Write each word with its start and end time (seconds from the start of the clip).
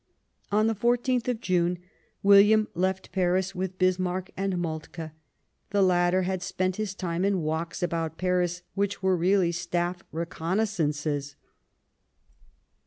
On 0.51 0.65
the 0.65 0.73
14th 0.73 1.27
of 1.27 1.41
June, 1.41 1.77
William 2.23 2.67
left 2.73 3.11
Paris 3.11 3.53
with 3.53 3.77
Bismarck 3.77 4.31
and 4.35 4.57
Moltke; 4.57 5.11
the 5.69 5.81
latter 5.83 6.23
had 6.23 6.41
spent 6.41 6.77
his 6.77 6.95
time 6.95 7.23
in 7.23 7.43
walks 7.43 7.83
about 7.83 8.17
Paris 8.17 8.63
which 8.73 9.03
were 9.03 9.15
really 9.15 9.51
Staff 9.51 10.01
recon 10.11 10.57
naissances. 10.57 11.35